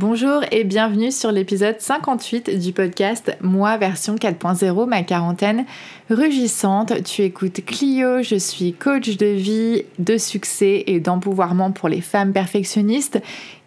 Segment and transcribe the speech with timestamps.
[0.00, 5.64] Bonjour et bienvenue sur l'épisode 58 du podcast Moi version 4.0, ma quarantaine
[6.08, 7.02] rugissante.
[7.02, 12.32] Tu écoutes Clio, je suis coach de vie, de succès et d'empouvoirment pour les femmes
[12.32, 13.20] perfectionnistes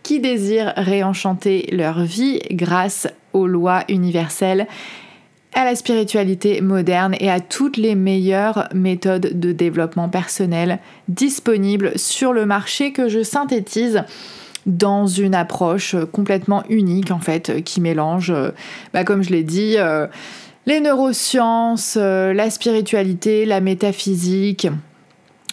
[0.04, 4.68] qui désirent réenchanter leur vie grâce aux lois universelles
[5.54, 12.32] à la spiritualité moderne et à toutes les meilleures méthodes de développement personnel disponibles sur
[12.32, 14.06] le marché que je synthétise
[14.66, 18.34] dans une approche complètement unique en fait qui mélange,
[18.94, 20.08] bah, comme je l'ai dit, euh,
[20.68, 24.68] les neurosciences, euh, la spiritualité, la métaphysique,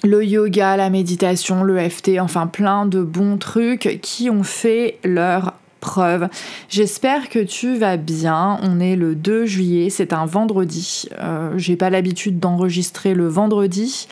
[0.05, 5.55] le yoga, la méditation, le FT, enfin plein de bons trucs qui ont fait leur
[5.81, 6.29] preuve.
[6.69, 8.59] J'espère que tu vas bien.
[8.63, 11.09] On est le 2 juillet, c'est un vendredi.
[11.19, 14.09] Euh, j'ai pas l'habitude d'enregistrer le vendredi,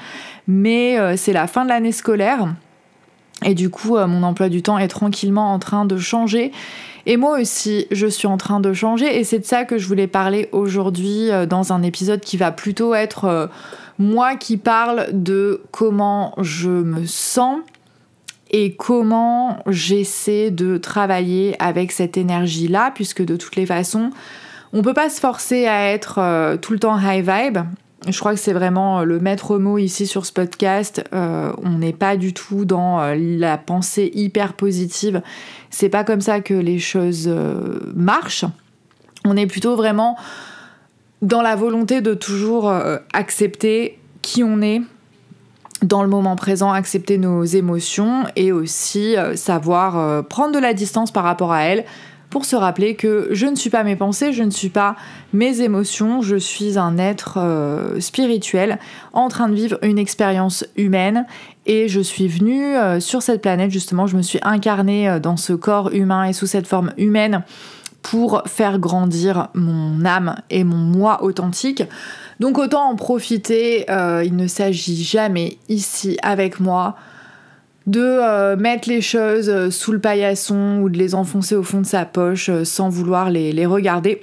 [0.48, 2.48] mais euh, c'est la fin de l'année scolaire.
[3.44, 6.52] Et du coup, euh, mon emploi du temps est tranquillement en train de changer.
[7.06, 9.18] Et moi aussi, je suis en train de changer.
[9.18, 12.94] Et c'est de ça que je voulais parler aujourd'hui dans un épisode qui va plutôt
[12.94, 13.48] être
[13.98, 17.60] moi qui parle de comment je me sens
[18.50, 24.10] et comment j'essaie de travailler avec cette énergie-là, puisque de toutes les façons,
[24.72, 27.58] on peut pas se forcer à être euh, tout le temps high vibe.
[28.08, 31.04] Je crois que c'est vraiment euh, le maître mot ici sur ce podcast.
[31.12, 35.22] Euh, on n'est pas du tout dans la pensée hyper positive.
[35.70, 37.28] C'est pas comme ça que les choses
[37.94, 38.44] marchent.
[39.24, 40.16] On est plutôt vraiment
[41.22, 42.72] dans la volonté de toujours
[43.12, 44.82] accepter qui on est,
[45.82, 50.74] dans le moment présent, accepter nos émotions et aussi euh, savoir euh, prendre de la
[50.74, 51.84] distance par rapport à elles
[52.30, 54.96] pour se rappeler que je ne suis pas mes pensées, je ne suis pas
[55.32, 58.78] mes émotions, je suis un être euh, spirituel
[59.12, 61.27] en train de vivre une expérience humaine
[61.66, 65.91] et je suis venue sur cette planète justement, je me suis incarnée dans ce corps
[65.92, 67.42] humain et sous cette forme humaine
[68.10, 71.82] pour faire grandir mon âme et mon moi authentique.
[72.38, 76.94] Donc autant en profiter, euh, il ne s'agit jamais ici avec moi
[77.86, 81.80] de euh, mettre les choses euh, sous le paillasson ou de les enfoncer au fond
[81.80, 84.22] de sa poche sans vouloir les, regarder.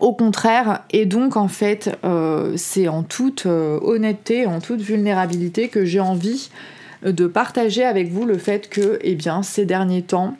[0.00, 1.98] Au contraire, et donc en fait,
[2.54, 6.50] c'est en toute honnêteté, en toute vulnérabilité que j'ai envie
[7.02, 10.36] de partager avec vous le fait que, eh bien, ces derniers temps,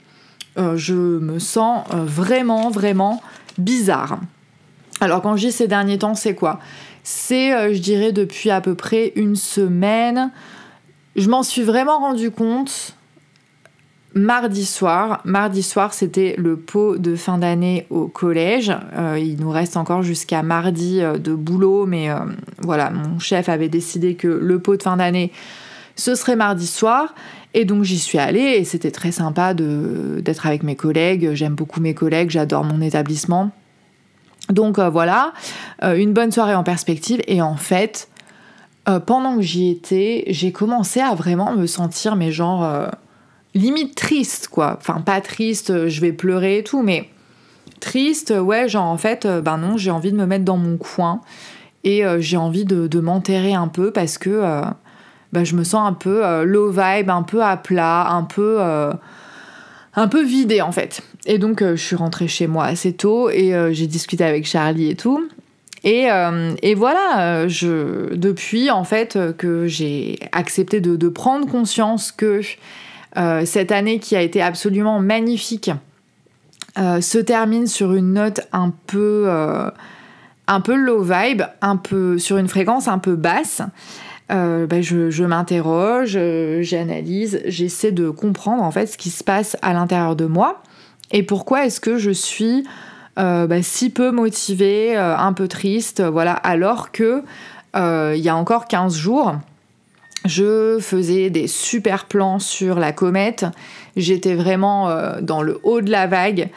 [0.56, 3.21] je me sens vraiment, vraiment
[3.59, 4.21] bizarre.
[5.00, 6.60] Alors quand je dis ces derniers temps, c'est quoi?
[7.04, 10.31] C'est, euh, je dirais, depuis à peu près une semaine.
[11.17, 12.95] Je m'en suis vraiment rendu compte
[14.15, 15.21] mardi soir.
[15.25, 18.73] Mardi soir, c'était le pot de fin d'année au collège.
[18.97, 22.09] Euh, il nous reste encore jusqu'à mardi euh, de boulot, mais
[22.63, 25.33] voilà, mon chef avait décidé que le pot de fin d'année,
[25.97, 27.15] ce serait mardi soir.
[27.55, 31.31] Et donc j'y suis allée et c'était très sympa d'être avec mes collègues.
[31.33, 33.51] J'aime beaucoup mes collègues, j'adore mon établissement.
[34.51, 35.33] Donc euh, voilà,
[35.83, 37.21] euh, une bonne soirée en perspective.
[37.27, 38.09] Et en fait,
[38.88, 42.88] euh, pendant que j'y étais, j'ai commencé à vraiment me sentir, mais genre,
[43.54, 44.76] limite triste, quoi.
[44.78, 47.09] Enfin, pas triste, je vais pleurer et tout, mais
[47.81, 51.21] triste, ouais, genre en fait, ben non, j'ai envie de me mettre dans mon coin
[51.84, 54.62] et j'ai envie de, m'enterrer un peu parce que
[55.32, 58.59] ben, je me sens un peu low vibe, un peu à plat, un peu
[59.98, 61.03] un peu vidé en fait.
[61.27, 64.47] Et donc euh, je suis rentrée chez moi assez tôt et euh, j'ai discuté avec
[64.47, 65.28] Charlie et tout.
[65.84, 72.41] Et, euh, voilà, je, depuis en fait que j'ai accepté de, prendre conscience que
[73.44, 75.71] cette année qui a été absolument magnifique
[76.77, 79.28] se termine sur une note un peu,
[80.47, 83.62] un peu low vibe, un peu sur une fréquence un peu basse.
[84.31, 89.56] Euh, ben, je, m'interroge, euh, j'analyse, j'essaie de comprendre en fait ce qui se passe
[89.62, 90.62] à l'intérieur de moi
[91.12, 92.65] et pourquoi est-ce que je suis
[93.19, 97.22] euh, ben, si peu motivée, un peu triste, voilà, alors que
[97.75, 99.37] il y a encore 15 jours,
[100.25, 103.47] je faisais des super plans sur la comète,
[103.97, 104.91] j'étais vraiment
[105.21, 106.48] dans le haut de la vague.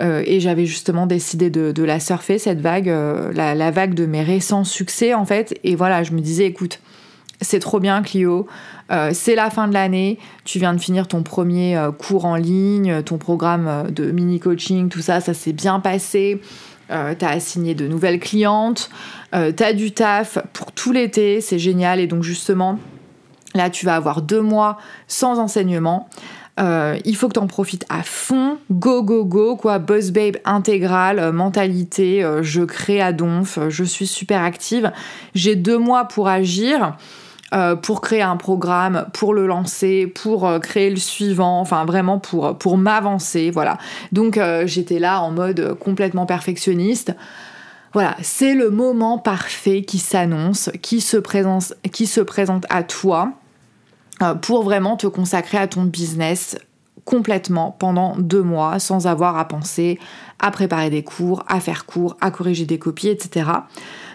[0.00, 2.90] et j'avais justement décidé de, la surfer, cette vague,
[3.34, 5.58] la, vague de mes récents succès en fait.
[5.64, 6.80] Et voilà, je me disais, écoute,
[7.42, 8.46] c'est trop bien Clio,
[8.90, 12.36] euh, c'est la fin de l'année, tu viens de finir ton premier euh, cours en
[12.36, 16.40] ligne, ton programme euh, de mini coaching, tout ça, ça s'est bien passé.
[16.88, 18.90] tu as assigné de nouvelles clientes,
[19.32, 22.00] tu as du taf pour tout l'été, c'est génial.
[22.00, 22.80] Et donc justement,
[23.54, 24.76] là, tu vas avoir deux mois
[25.06, 26.08] sans enseignement.
[26.58, 31.30] il faut que tu en profites à fond, go go go, quoi, boss babe intégrale,
[31.30, 34.90] mentalité, je crée à donf, je suis super active,
[35.36, 36.96] j'ai deux mois pour agir.
[37.82, 42.78] Pour créer un programme, pour le lancer, pour créer le suivant, enfin vraiment pour, pour
[42.78, 43.78] m'avancer, voilà.
[44.12, 47.14] Donc j'étais là en mode complètement perfectionniste.
[47.92, 53.32] Voilà, c'est le moment parfait qui s'annonce, qui, se présente, à toi
[54.42, 56.56] pour vraiment te consacrer à ton business
[57.04, 59.98] complètement pendant deux mois sans avoir à penser
[60.38, 63.50] à préparer des cours, à faire cours, à corriger des copies, etc.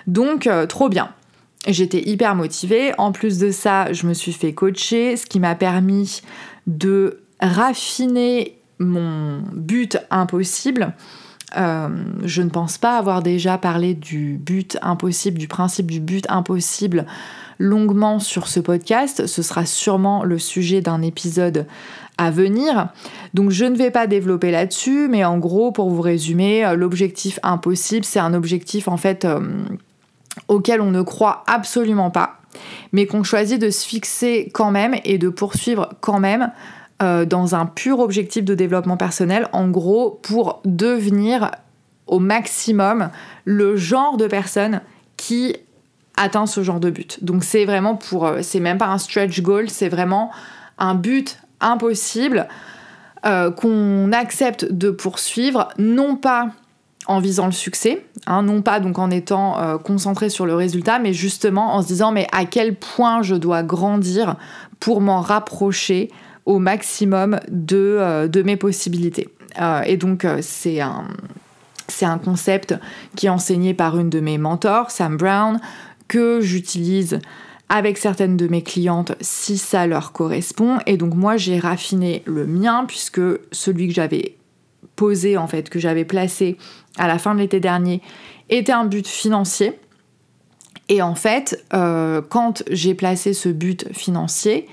[0.07, 1.09] Donc, euh, trop bien.
[1.67, 2.93] J'étais hyper motivée.
[2.97, 6.21] En plus de ça, je me suis fait coacher, ce qui m'a permis
[6.67, 10.93] de raffiner mon but impossible.
[11.57, 11.89] Euh,
[12.23, 17.05] je ne pense pas avoir déjà parlé du but impossible, du principe du but impossible
[17.59, 19.27] longuement sur ce podcast.
[19.27, 21.65] Ce sera sûrement le sujet d'un épisode
[22.17, 22.89] à venir.
[23.33, 27.39] Donc je ne vais pas développer là-dessus, mais en gros, pour vous résumer, euh, l'objectif
[27.43, 29.39] impossible, c'est un objectif en fait euh,
[30.47, 32.39] auquel on ne croit absolument pas,
[32.91, 36.51] mais qu'on choisit de se fixer quand même et de poursuivre quand même
[37.01, 41.51] euh, dans un pur objectif de développement personnel, en gros, pour devenir
[42.07, 43.09] au maximum
[43.43, 44.81] le genre de personne
[45.17, 45.55] qui
[46.17, 47.23] atteint ce genre de but.
[47.23, 50.31] Donc c'est vraiment pour, c'est même pas un stretch goal, c'est vraiment
[50.77, 52.47] un but impossible
[53.25, 56.49] euh, qu'on accepte de poursuivre, non pas
[57.07, 60.99] en visant le succès, hein, non pas donc en étant euh, concentré sur le résultat,
[60.99, 64.35] mais justement en se disant mais à quel point je dois grandir
[64.79, 66.09] pour m'en rapprocher
[66.45, 69.29] au maximum de, euh, de mes possibilités.
[69.85, 71.05] et donc c'est un,
[71.87, 72.75] c'est un concept
[73.15, 75.59] qui est enseigné par une de mes mentors, Sam Brown,
[76.07, 77.19] que j'utilise
[77.69, 80.77] avec certaines de mes clientes si ça leur correspond.
[80.85, 83.21] Et donc moi j'ai raffiné le mien puisque
[83.51, 84.35] celui que j'avais
[84.95, 86.57] posé en fait, que j'avais placé
[86.97, 88.01] à la fin de l'été dernier,
[88.49, 89.79] était un but financier.
[90.89, 94.67] Et en fait, euh, quand j'ai placé ce but financier,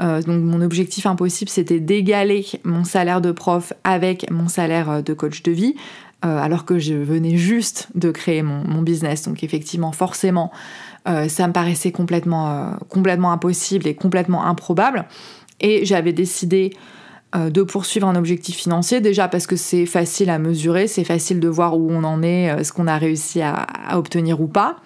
[0.00, 5.12] euh, donc mon objectif impossible, c'était d'égaler mon salaire de prof avec mon salaire de
[5.12, 5.74] coach de vie,
[6.24, 9.22] euh, alors que je venais juste de créer mon, business.
[9.22, 10.50] Donc effectivement, forcément,
[11.08, 15.04] euh, ça me paraissait complètement, euh, complètement impossible et complètement improbable.
[15.60, 16.78] Et j'avais décidé euh,
[17.34, 21.48] de poursuivre un objectif financier, déjà parce que c'est facile à mesurer, c'est facile de
[21.48, 24.76] voir où on en est, ce qu'on a réussi à, obtenir ou pas.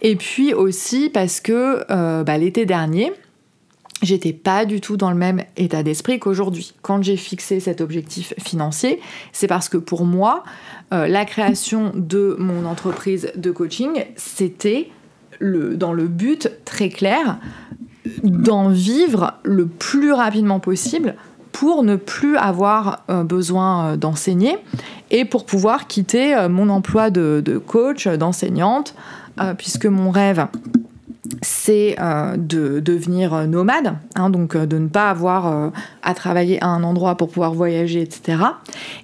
[0.00, 1.84] Et puis aussi parce que
[2.22, 3.12] bah, l'été dernier,
[4.02, 6.72] j'étais pas du tout dans le même état d'esprit qu'aujourd'hui.
[6.82, 9.00] Quand j'ai fixé cet objectif financier,
[9.32, 10.42] c'est parce que pour moi,
[10.90, 14.88] la création de mon entreprise de coaching, c'était
[15.40, 17.38] dans le but très clair
[18.22, 21.14] d'en vivre le plus rapidement possible
[21.54, 24.58] pour ne plus avoir euh, besoin euh, d'enseigner
[25.12, 28.94] et pour pouvoir quitter euh, mon emploi de, coach, d'enseignante,
[29.58, 30.46] puisque mon rêve,
[31.42, 31.96] c'est
[32.36, 35.72] de devenir nomade, hein, donc de ne pas avoir
[36.04, 38.38] à travailler à un endroit pour pouvoir voyager, etc.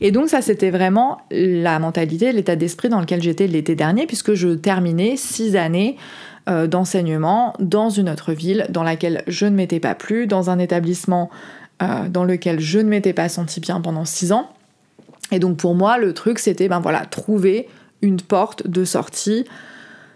[0.01, 4.35] Et donc ça, c'était vraiment la mentalité, l'état d'esprit dans lequel j'étais l'été dernier, puisque
[4.35, 5.97] je terminais six années
[6.47, 11.29] d'enseignement dans une autre ville dans laquelle je ne m'étais pas plu, dans un établissement
[11.83, 14.51] euh, dans lequel je ne m'étais pas senti bien pendant six ans.
[15.33, 17.69] Et donc pour moi, le truc, c'était ben voilà, trouver
[18.03, 19.45] une porte de sortie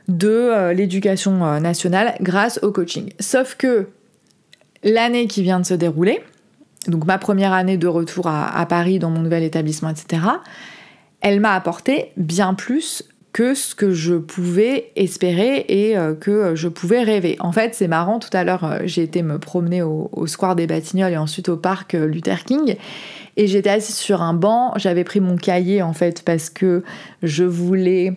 [0.08, 3.10] de euh, l'éducation nationale grâce au coaching.
[3.20, 3.88] Sauf que
[4.82, 6.20] l'année qui vient de se dérouler,
[6.88, 10.22] donc ma première année de retour à Paris dans mon nouvel établissement, etc.,
[11.22, 13.02] elle m'a apporté bien plus
[13.34, 17.36] que ce que je pouvais espérer et euh, que je pouvais rêver.
[17.40, 20.68] En fait, c'est marrant, tout à l'heure, euh, j'ai été me promener au, Square des
[20.68, 22.76] Batignolles et ensuite au parc euh, Luther King.
[23.36, 26.84] Et j'étais assise sur un banc, j'avais pris mon cahier en fait parce que
[27.22, 28.14] je voulais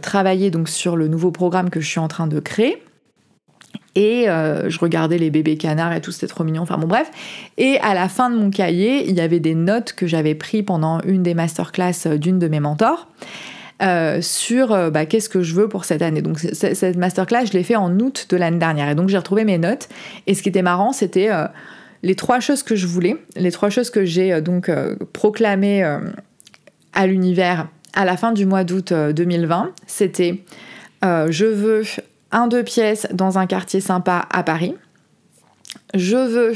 [0.00, 2.82] travailler donc sur le nouveau programme que je suis en train de créer.
[3.94, 6.62] Et je regardais les bébés canards et tout, c'était trop mignon.
[6.62, 7.10] Enfin bon, bref.
[7.58, 10.64] Et à la fin de mon cahier, il y avait des notes que j'avais prises
[10.66, 13.06] pendant une des masterclass d'une de mes mentors.
[13.82, 16.20] Euh, sur euh, bah, qu'est-ce que je veux pour cette année.
[16.20, 18.90] Donc cette masterclass, je l'ai fait en août de l'année dernière.
[18.90, 19.88] Et donc j'ai retrouvé mes notes.
[20.26, 21.46] Et ce qui était marrant, c'était euh,
[22.02, 24.70] les trois choses que je voulais, les trois choses que j'ai donc
[25.12, 25.82] proclamées
[26.92, 29.72] à l'univers à la fin du mois d'août 2020.
[29.86, 30.42] C'était
[31.02, 31.82] je veux
[32.32, 34.74] un deux pièces dans un quartier sympa à Paris.
[35.94, 36.54] Je veux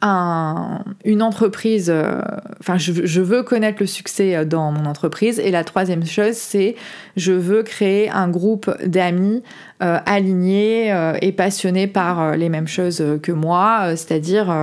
[0.00, 2.20] une entreprise, euh,
[2.60, 5.40] enfin je, veux connaître le succès euh, dans mon entreprise.
[5.40, 6.76] Et la troisième chose, c'est
[7.16, 9.42] je veux créer un groupe d'amis
[9.82, 14.54] euh, alignés et passionnés par les mêmes choses que moi, c'est-à-dire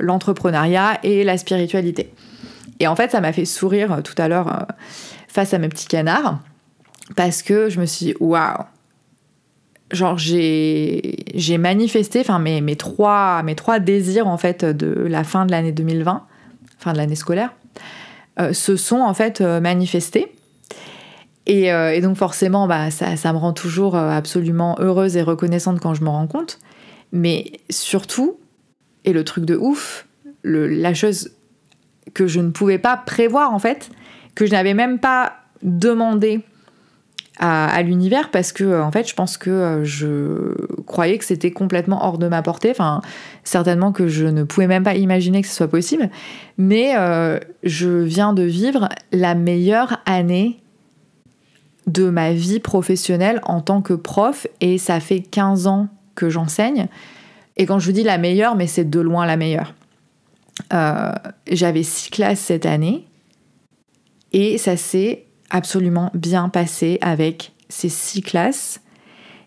[0.00, 2.12] l'entrepreneuriat et la spiritualité.
[2.80, 4.66] Et en fait, ça m'a fait sourire tout à l'heure
[5.28, 6.40] face à mes petits canards,
[7.14, 8.64] parce que je me suis dit, waouh,
[9.92, 15.46] genre j'ai manifesté enfin mes, mes, trois, mes trois désirs en fait de la fin
[15.46, 16.24] de l'année 2020,
[16.78, 17.52] fin de l'année scolaire,
[18.40, 20.32] euh, se sont en fait euh, manifestés.
[21.46, 25.78] Et, euh, et, donc forcément, bah, ça, ça me rend toujours absolument heureuse et reconnaissante
[25.78, 26.58] quand je me rends compte.
[27.12, 28.36] Mais surtout,
[29.04, 30.08] et le truc de ouf,
[30.42, 31.30] le, la chose
[32.14, 33.90] que je ne pouvais pas prévoir en fait,
[34.34, 36.40] que je n'avais même pas demandé
[37.38, 41.50] à, l'univers parce que euh, en fait je pense que euh, je croyais que c'était
[41.50, 42.70] complètement hors de ma portée.
[42.70, 43.02] Enfin
[43.44, 46.10] certainement que je ne pouvais même pas imaginer que ce soit possible.
[46.58, 50.60] Mais euh, je viens de vivre la meilleure année
[51.86, 56.88] de ma vie professionnelle en tant que prof et ça fait 15 ans que j'enseigne.
[57.58, 59.74] Et quand je vous dis la meilleure mais c'est de loin la meilleure.
[61.50, 63.06] J'avais six classes cette année
[64.32, 68.80] et ça s'est absolument bien passé avec ces six classes.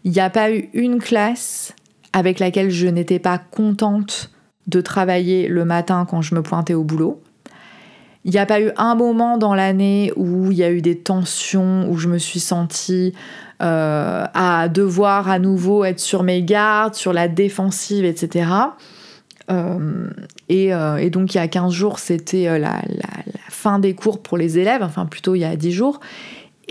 [0.03, 1.73] Il n'y a pas eu une classe
[2.13, 4.31] avec laquelle je n'étais pas contente
[4.67, 7.21] de travailler le matin quand je me pointais au boulot.
[8.25, 10.97] Il n'y a pas eu un moment dans l'année où il y a eu des
[10.97, 13.13] tensions, où je me suis sentie
[13.61, 18.49] euh, à devoir à nouveau être sur mes gardes, sur la défensive, etc.
[20.51, 22.81] euh, et, donc il y a 15 jours, c'était euh, la,
[23.49, 25.99] fin des cours pour les élèves, enfin plutôt il y a 10 jours.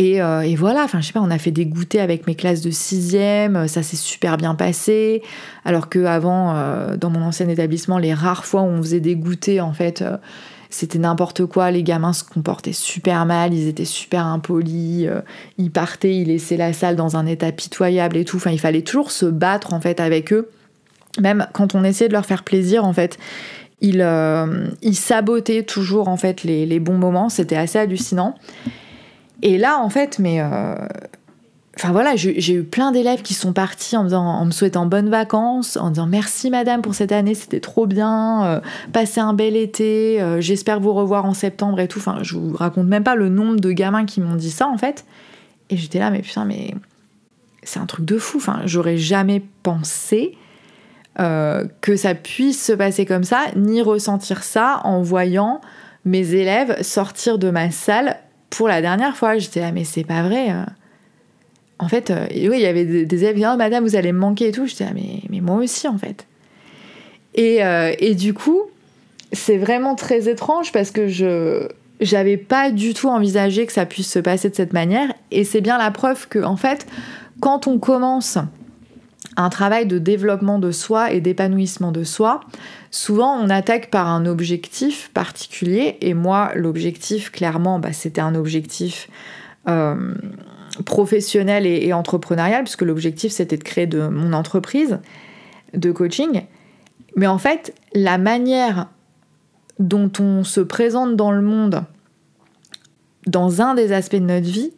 [0.00, 0.20] Et,
[0.56, 3.66] voilà, enfin je sais pas, on a fait des goûters avec mes classes de 6e,
[3.66, 5.22] ça s'est super bien passé.
[5.64, 6.54] Alors que avant,
[6.96, 10.04] dans mon ancien établissement, les rares fois où on faisait des goûters, en fait,
[10.70, 11.72] c'était n'importe quoi.
[11.72, 15.08] Les gamins se comportaient super mal, ils étaient super impolis,
[15.58, 18.36] ils partaient, ils laissaient la salle dans un état pitoyable et tout.
[18.36, 20.48] Enfin, il fallait toujours se battre en fait avec eux
[21.20, 23.18] même quand on essayait de leur faire plaisir, en fait,
[23.82, 27.28] euh, sabotaient toujours en fait les, bons moments.
[27.28, 28.34] C'était assez hallucinant.
[29.42, 30.74] Et là, en fait, mais euh,
[31.90, 36.06] voilà, j'ai eu plein d'élèves qui sont partis en, me souhaitant bonnes vacances, en disant
[36.06, 38.60] merci madame pour cette année, c'était trop bien, euh,
[38.92, 42.00] passez un bel été, j'espère vous revoir en septembre et tout.
[42.00, 44.76] Enfin, je vous raconte même pas le nombre de gamins qui m'ont dit ça en
[44.76, 45.04] fait.
[45.70, 46.74] Et j'étais là, mais putain, mais
[47.62, 48.38] c'est un truc de fou.
[48.38, 50.36] Enfin, j'aurais jamais pensé
[51.20, 55.60] euh, que ça puisse se passer comme ça, ni ressentir ça en voyant
[56.04, 58.16] mes élèves sortir de ma salle
[58.50, 59.36] pour la dernière fois.
[59.38, 60.50] J'étais là, mais c'est pas vrai.
[60.50, 60.64] Euh.
[61.78, 64.12] En fait, euh, oui, il y avait des, élèves qui disaient, oh, madame, vous allez
[64.12, 64.66] me manquer et tout.
[64.66, 66.26] J'étais là, mais, mais moi aussi, en fait.
[67.34, 67.60] Et,
[68.00, 68.62] et du coup,
[69.32, 71.68] c'est vraiment très étrange parce que je
[72.00, 75.12] j'avais pas du tout envisagé que ça puisse se passer de cette manière.
[75.30, 76.86] Et c'est bien la preuve que, en fait,
[77.40, 78.38] quand on commence
[79.38, 82.40] un travail de développement de soi et d'épanouissement de soi,
[82.90, 85.96] souvent on attaque par un objectif particulier.
[86.00, 89.08] Et moi, l'objectif, clairement, bah, c'était un objectif
[89.68, 90.14] euh,
[90.84, 94.98] professionnel et, entrepreneurial, puisque l'objectif, c'était de créer mon entreprise
[95.72, 96.42] de coaching.
[97.14, 98.88] Mais en fait, la manière
[99.78, 101.84] dont on se présente dans le monde,
[103.28, 104.72] dans un des aspects de notre vie,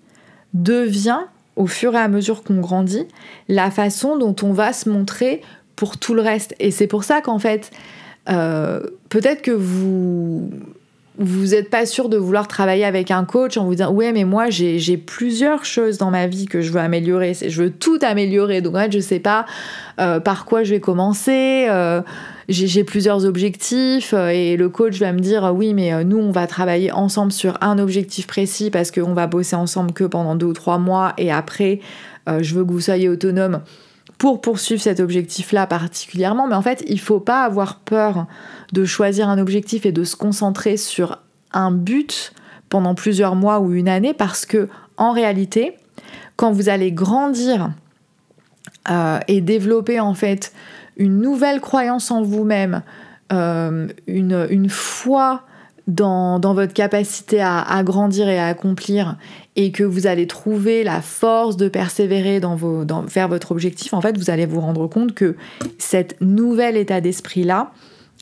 [0.53, 1.21] devient
[1.61, 3.07] au fur et à mesure qu'on grandit,
[3.49, 5.43] la façon dont on va se montrer
[5.77, 6.55] pour tout le reste.
[6.59, 7.71] Et c'est pour ça qu'en fait,
[8.31, 10.51] euh, peut-être que vous
[11.21, 14.25] vous n'êtes pas sûr de vouloir travailler avec un coach en vous disant ouais mais
[14.25, 17.35] moi j'ai plusieurs choses dans ma vie que je veux améliorer.
[17.35, 18.63] Je veux tout améliorer.
[18.63, 19.45] Donc en fait je sais pas
[20.01, 22.01] euh, par quoi je vais commencer euh,
[22.49, 26.47] j'ai plusieurs objectifs euh, et le coach va me dire oui mais nous on va
[26.47, 30.53] travailler ensemble sur un objectif précis parce qu'on va bosser ensemble que pendant deux ou
[30.55, 31.81] trois mois et après
[32.27, 33.61] je veux que vous soyez autonome
[34.21, 38.27] pour poursuivre cet objectif-là particulièrement, mais en fait, il faut pas avoir peur
[38.71, 41.21] de choisir un objectif et de se concentrer sur
[41.55, 42.35] un but
[42.69, 45.75] pendant plusieurs mois ou une année parce que en réalité,
[46.37, 47.71] quand vous allez grandir
[48.91, 50.53] euh, et développer en fait
[50.99, 52.83] une nouvelle croyance en vous-même,
[53.33, 55.45] euh, une, une foi
[55.91, 59.17] dans, votre capacité à, grandir et à accomplir
[59.57, 63.93] et que vous allez trouver la force de persévérer dans vos, dans, vers votre objectif,
[63.93, 65.37] en fait, vous allez vous rendre compte que
[65.79, 67.73] cet nouvel état d'esprit-là,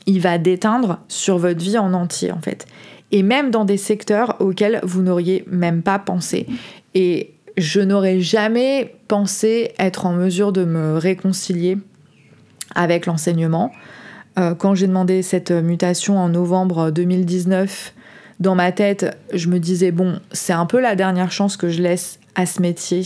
[0.07, 2.67] il va déteindre sur votre vie en entier, en fait.
[3.13, 6.47] Et même dans des secteurs auxquels vous n'auriez même pas pensé.
[6.95, 11.79] Et je n'aurais jamais pensé être en mesure de me réconcilier
[12.75, 13.73] avec l'enseignement.
[14.39, 17.95] Euh, quand j'ai demandé cette mutation en novembre 2019,
[18.41, 21.83] dans ma tête, je me disais, bon, c'est un peu la dernière chance que je
[21.83, 23.03] laisse à ce métier.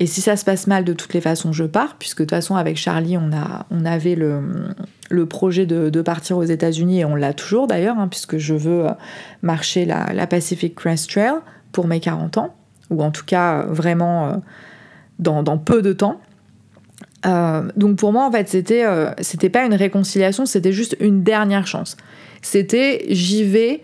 [0.00, 2.30] Et si ça se passe mal, de toutes les façons, je pars, puisque de toute
[2.30, 4.40] façon, avec Charlie, on, a, on avait le,
[5.10, 8.86] le projet de, partir aux États-Unis, et on l'a toujours d'ailleurs, hein, puisque je veux
[8.86, 8.92] euh,
[9.42, 11.34] marcher la, la, Pacific Crest Trail
[11.72, 12.54] pour mes 40 ans,
[12.90, 14.36] ou en tout cas vraiment euh,
[15.18, 16.20] dans, dans peu de temps.
[17.76, 18.84] Donc pour moi, en fait, c'était
[19.20, 21.96] c'était pas une réconciliation, c'était juste une dernière chance.
[22.42, 23.82] C'était j'y vais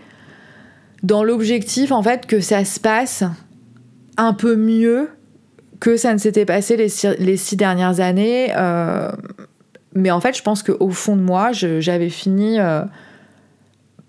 [1.03, 3.25] dans l'objectif en fait que ça se passe
[4.19, 5.09] un peu mieux
[5.81, 8.53] que ça ne s'était passé les six, dernières années.
[8.55, 9.11] Euh,
[9.95, 12.83] mais en fait, je pense qu'au fond de moi, j'avais fini euh,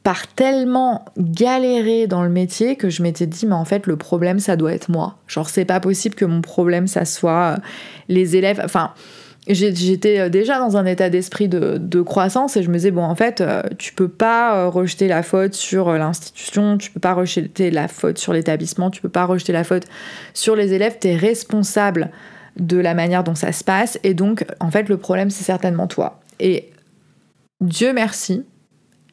[0.03, 4.39] par tellement galérer dans le métier que je m'étais dit, mais en fait, le problème,
[4.39, 5.17] ça doit être moi.
[5.27, 7.57] Genre, c'est pas possible que mon problème, ça soit euh,
[8.09, 8.61] les élèves.
[8.63, 8.91] Enfin,
[9.47, 13.15] j'étais euh, déjà dans un état d'esprit de, croissance et je me disais bon en
[13.15, 17.71] fait euh, tu peux pas euh, rejeter la faute sur l'institution, tu peux pas rejeter
[17.71, 19.85] la faute sur l'établissement, tu peux pas rejeter la faute
[20.33, 22.11] sur les élèves, tu es responsable
[22.59, 25.87] de la manière dont ça se passe et donc en fait le problème c'est certainement
[25.87, 26.19] toi.
[26.39, 26.69] Et
[27.61, 28.43] Dieu merci,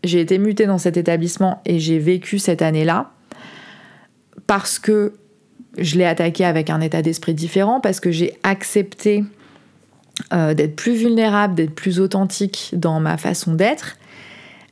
[0.05, 3.11] j'ai été mutée dans cet établissement et j'ai vécu cette année-là
[4.47, 5.13] parce que
[5.77, 9.25] je l'ai attaqué avec un état d'esprit différent, parce que j'ai accepté
[10.33, 13.97] euh, d'être plus vulnérable, d'être plus authentique dans ma façon d'être.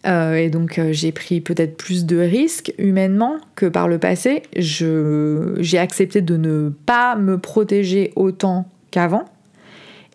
[0.06, 4.42] Euh, et donc euh, j'ai pris peut-être plus de risques humainement que par le passé.
[4.54, 9.24] J'ai accepté de ne pas me protéger autant qu'avant.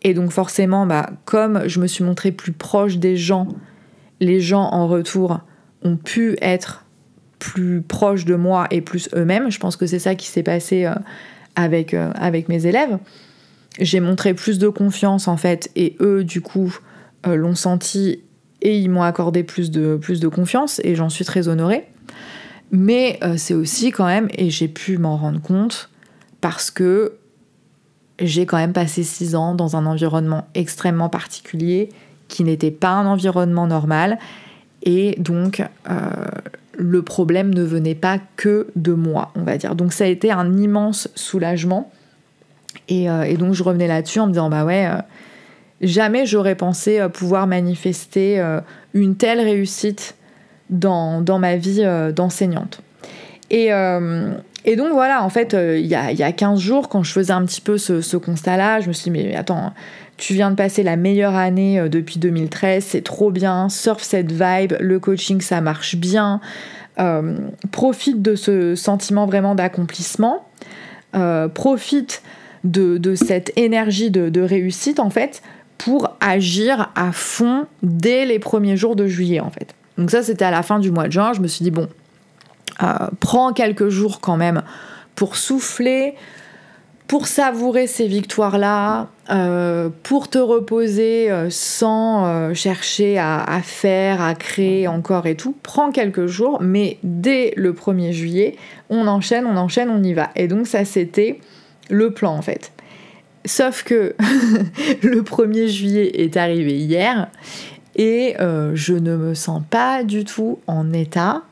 [0.03, 3.47] Et donc forcément, bah, comme je me suis montrée plus proche des gens,
[4.19, 5.39] les gens en retour
[5.83, 6.85] ont pu être
[7.39, 9.49] plus proches de moi et plus eux-mêmes.
[9.49, 10.87] Je pense que c'est ça qui s'est passé
[11.55, 12.99] avec, avec mes élèves
[13.79, 16.77] j'ai montré plus de confiance en fait et eux du coup
[17.25, 18.19] euh, l'ont senti
[18.61, 21.87] et ils m'ont accordé plus de, plus de confiance et j'en suis très honorée.
[22.71, 25.89] Mais euh, c'est aussi quand même, et j'ai pu m'en rendre compte,
[26.39, 27.13] parce que
[28.19, 31.89] j'ai quand même passé six ans dans un environnement extrêmement particulier
[32.27, 34.19] qui n'était pas un environnement normal
[34.83, 35.95] et donc euh,
[36.77, 39.75] le problème ne venait pas que de moi, on va dire.
[39.75, 41.91] Donc ça a été un immense soulagement
[42.91, 45.01] euh, et, donc je revenais là-dessus en me disant bah ouais, euh,
[45.81, 48.43] jamais j'aurais pensé euh, pouvoir manifester
[48.93, 50.15] une telle réussite
[50.69, 51.83] dans, dans ma vie
[52.15, 52.81] d'enseignante.
[53.49, 53.69] Et,
[54.77, 57.43] donc voilà, en fait, il y, a, y, a, 15 jours, quand je faisais un
[57.45, 59.73] petit peu ce constat-là, je me suis dit mais attends,
[60.17, 64.73] tu viens de passer la meilleure année depuis 2013, c'est trop bien, surf cette vibe,
[64.79, 66.39] le coaching ça marche bien,
[67.71, 70.45] profite de ce sentiment vraiment d'accomplissement,
[71.53, 72.21] profite
[72.63, 75.41] de, cette énergie de, réussite en fait
[75.77, 79.73] pour agir à fond dès les premiers jours de juillet en fait.
[79.97, 81.87] Donc ça c'était à la fin du mois de juin, je me suis dit bon,
[82.83, 82.87] euh,
[83.19, 84.61] prends quelques jours quand même
[85.15, 86.15] pour souffler,
[87.07, 94.35] pour savourer ces victoires-là, euh, pour te reposer euh, sans chercher à, à, faire, à
[94.35, 98.55] créer encore et tout, prends quelques jours, mais dès le 1er juillet,
[98.89, 100.29] on enchaîne, on enchaîne, on y va.
[100.35, 101.39] Et donc ça c'était
[101.91, 102.71] le plan en fait.
[103.45, 104.15] Sauf que
[105.03, 107.27] le 1er juillet est arrivé hier
[107.95, 111.43] et euh, je ne me sens pas du tout en état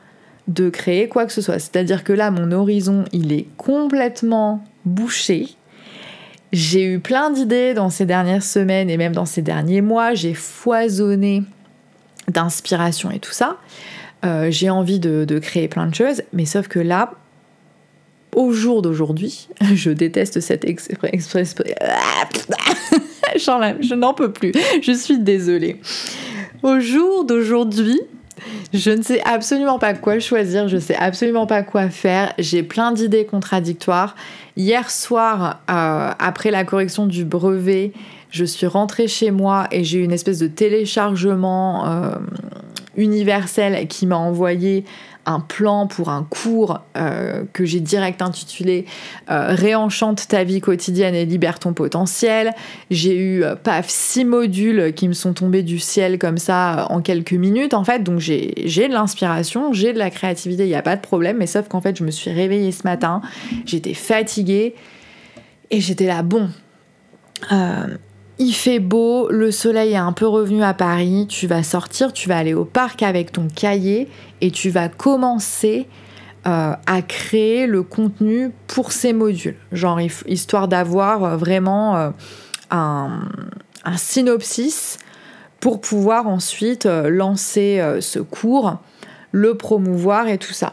[0.48, 1.58] de créer quoi que ce soit.
[1.58, 5.48] C'est-à-dire que là, mon horizon, il est complètement bouché.
[6.52, 10.14] J'ai eu plein d'idées dans ces dernières semaines et même dans ces derniers mois.
[10.14, 11.44] J'ai foisonné
[12.28, 13.58] d'inspiration et tout ça.
[14.24, 17.12] Euh, j'ai envie de, de, créer plein de choses, mais sauf que là,
[18.34, 21.64] au jour d'aujourd'hui, je déteste cette expression.
[23.36, 24.52] je n'en peux plus.
[24.82, 25.80] Je suis désolée.
[26.62, 28.00] Au jour d'aujourd'hui,
[28.72, 32.32] je ne sais absolument pas quoi choisir, je ne sais absolument pas quoi faire.
[32.38, 34.14] J'ai plein d'idées contradictoires.
[34.56, 37.92] Hier soir, euh, après la correction du brevet,
[38.30, 42.14] je suis rentrée chez moi et j'ai eu une espèce de téléchargement euh,
[42.96, 44.84] universel qui m'a envoyé
[45.26, 48.86] un plan pour un cours euh, que j'ai direct intitulé
[49.30, 52.52] euh, Réenchante ta vie quotidienne et libère ton potentiel.
[52.90, 57.00] J'ai eu, euh, paf, six modules qui me sont tombés du ciel comme ça en
[57.00, 58.02] quelques minutes en fait.
[58.02, 61.36] Donc j'ai de l'inspiration, j'ai de la créativité, il n'y a pas de problème.
[61.38, 63.20] Mais sauf qu'en fait, je me suis réveillée ce matin,
[63.66, 64.74] j'étais fatiguée
[65.70, 66.50] et j'étais là, bon
[68.40, 72.26] il fait beau, le soleil est un peu revenu à Paris, tu vas sortir, tu
[72.26, 74.08] vas aller au parc avec ton cahier
[74.40, 75.86] et tu vas commencer
[76.46, 79.56] euh, à créer le contenu pour ces modules.
[79.72, 82.10] Genre histoire d'avoir euh, vraiment euh,
[82.70, 83.28] un,
[83.96, 84.96] synopsis
[85.60, 88.78] pour pouvoir ensuite lancer ce cours,
[89.32, 90.72] le promouvoir et tout ça.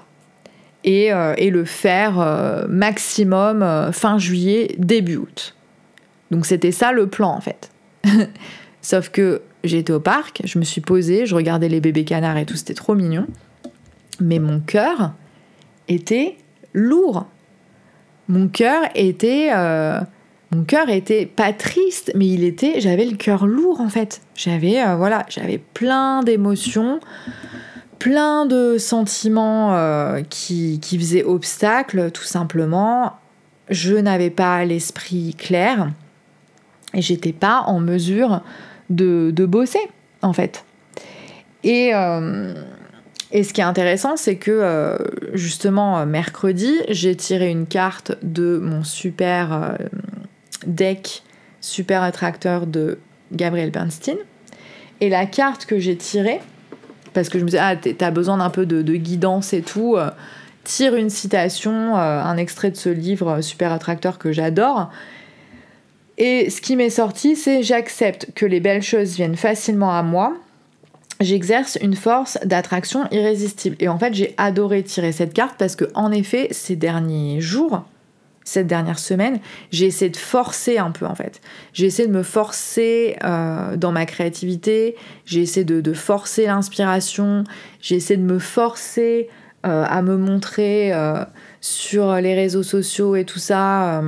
[0.86, 5.57] Et, et le faire maximum fin juillet, début août.
[6.32, 7.72] Donc c'était ça le plan en fait.
[8.82, 12.46] Sauf que j'étais au parc, je me suis posée, je regardais les bébés canards et
[12.46, 13.28] tout, c'était trop mignon.
[14.20, 15.14] Mais mon cœur
[15.88, 16.38] était
[16.74, 17.28] lourd.
[18.28, 19.50] Mon cœur était...
[19.56, 20.00] Euh,
[20.52, 24.22] mon cœur était pas triste, mais il était, j'avais le cœur lourd en fait.
[24.34, 27.02] J'avais, euh, voilà, j'avais plein d'émotions,
[28.00, 33.18] plein de sentiments euh, qui, qui faisaient obstacle, tout simplement.
[33.70, 35.90] Je n'avais pas l'esprit clair
[36.98, 38.42] et j'étais pas en mesure
[38.90, 39.80] de, bosser
[40.22, 40.66] en fait.
[41.64, 42.54] Et, euh,
[43.32, 44.98] et ce qui est intéressant, c'est que
[45.34, 49.78] justement mercredi, j'ai tiré une carte de mon super
[50.66, 51.24] deck
[51.62, 53.00] super attracteur de
[53.32, 54.18] Gabriel Bernstein.
[55.02, 56.40] Et la carte que j'ai tirée,
[57.14, 60.10] parce que je me disais, ah, t'as besoin d'un peu de, guidance et tout, euh,
[60.64, 64.90] tire une citation, euh, un extrait de ce livre super attracteur que j'adore.
[66.18, 70.36] Et ce qui m'est sorti, c'est j'accepte que les belles choses viennent facilement à moi.
[71.20, 73.76] J'exerce une force d'attraction irrésistible.
[73.80, 77.86] Et en fait, j'ai adoré tirer cette carte parce que, en effet, ces derniers jours,
[78.48, 79.40] cette dernière semaine,
[79.72, 81.42] j'ai essayé de forcer un peu en fait.
[81.74, 87.44] J'ai essayé de me forcer euh, dans ma créativité, j'ai essayé de, forcer l'inspiration,
[87.82, 89.28] j'ai essayé de me forcer
[89.66, 91.26] euh, à me montrer euh,
[91.62, 94.02] sur les réseaux sociaux et tout ça,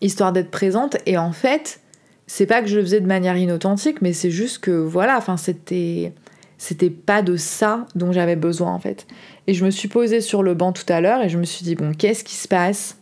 [0.00, 0.96] histoire d'être présente.
[1.06, 1.80] Et en fait,
[2.26, 5.36] c'est pas que je le faisais de manière inauthentique, mais c'est juste que voilà, enfin
[5.36, 6.12] c'était
[6.58, 9.06] c'était pas de ça dont j'avais besoin en fait.
[9.46, 11.64] Et je me suis posée sur le banc tout à l'heure et je me suis
[11.64, 12.96] dit bon, qu'est-ce qui se passe?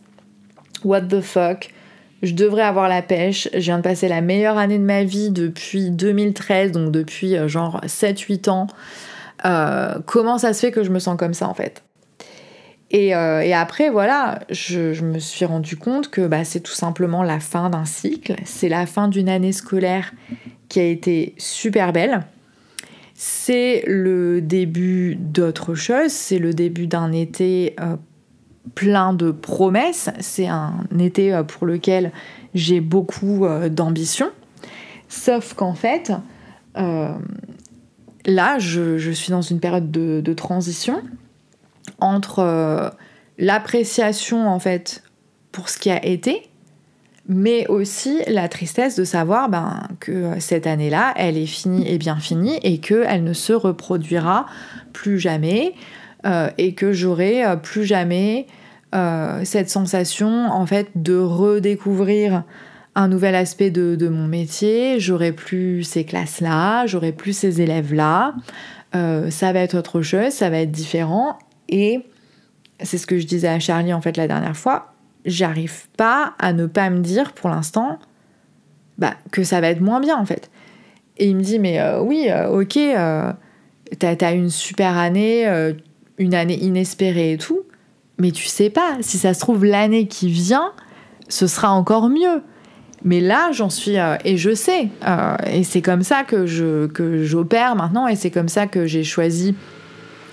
[0.83, 1.71] What the fuck,
[2.21, 5.31] je devrais avoir la pêche, je viens de passer la meilleure année de ma vie
[5.31, 8.67] depuis 2013, donc depuis euh, genre 7-8 ans.
[9.45, 11.83] Euh, comment ça se fait que je me sens comme ça en fait?
[12.93, 17.39] Euh, et, après, voilà, je, me suis rendu compte que bah, c'est tout simplement la
[17.39, 20.13] fin d'un cycle, c'est la fin d'une année scolaire
[20.69, 22.21] qui a été super belle.
[23.15, 27.75] C'est le début d'autre chose, c'est le début d'un été
[28.73, 30.09] plein de promesses.
[30.19, 32.11] C'est un été euh, pour lequel
[32.53, 34.31] j'ai beaucoup euh, d'ambition.
[35.07, 36.11] Sauf qu'en fait,
[36.77, 37.13] euh,
[38.25, 41.01] là, je, suis dans une période de, transition
[41.99, 42.91] entre
[43.37, 45.03] l'appréciation en fait
[45.51, 46.49] pour ce qui a été,
[47.27, 52.17] mais aussi la tristesse de savoir ben, que cette année-là, elle est finie et bien
[52.17, 54.45] finie et qu'elle ne se reproduira
[54.93, 55.73] plus jamais
[56.57, 58.47] et que j'aurai plus jamais
[58.95, 62.43] euh, cette sensation en fait de redécouvrir
[62.93, 65.01] un nouvel aspect de, mon métier.
[65.01, 68.35] J'aurai plus ces classes-là, j'aurai plus ces élèves-là.
[68.95, 71.37] Euh, ça va être autre chose, ça va être différent.
[71.69, 72.01] Et
[72.81, 74.93] c'est ce que je disais à Charlie en fait la dernière fois.
[75.25, 77.99] J'arrive pas à ne pas me dire pour l'instant
[78.97, 80.49] bah, que ça va être moins bien en fait.
[81.17, 82.77] Et il me dit mais euh, oui, ok,
[83.99, 85.45] t'as as une super année,
[86.17, 87.65] une année inespérée et tout
[88.17, 90.71] mais tu sais pas, si ça se trouve l'année qui vient,
[91.27, 92.41] ce sera encore mieux.
[93.03, 96.87] Mais là, j'en suis euh, et je sais, euh, et c'est comme ça que je
[96.87, 99.55] que j'opère maintenant, et c'est comme ça que j'ai choisi